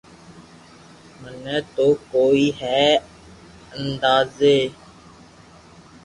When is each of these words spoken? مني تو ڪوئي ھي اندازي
مني 1.21 1.57
تو 1.73 1.87
ڪوئي 2.11 2.45
ھي 2.59 2.81
اندازي 3.79 4.57